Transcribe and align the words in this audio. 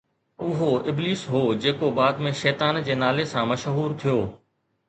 اهو 0.45 0.69
ابليس 0.93 1.25
هو 1.33 1.41
جيڪو 1.65 1.91
بعد 1.99 2.25
۾ 2.29 2.33
شيطان 2.41 2.83
جي 2.89 2.99
نالي 3.05 3.29
سان 3.35 3.49
مشهور 3.55 3.97
ٿيو 4.05 4.21